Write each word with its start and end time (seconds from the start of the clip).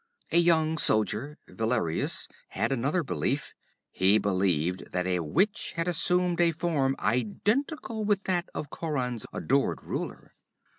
A 0.31 0.39
young 0.39 0.79
soldier, 0.79 1.37
Valerius, 1.47 2.27
had 2.47 2.71
another 2.71 3.03
belief. 3.03 3.53
He 3.91 4.17
believed 4.17 4.91
that 4.93 5.05
a 5.05 5.19
witch 5.19 5.73
had 5.75 5.87
assumed 5.87 6.41
a 6.41 6.51
form 6.51 6.95
identical 6.97 8.03
with 8.03 8.23
that 8.23 8.49
of 8.55 8.71
Khauran's 8.71 9.27
adored 9.31 9.83
ruler. 9.83 10.33